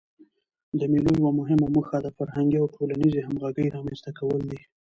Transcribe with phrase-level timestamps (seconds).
[0.79, 4.61] د مېلو یوه مهمه موخه د فرهنګي او ټولنیزي همږغۍ رامنځ ته کول دي.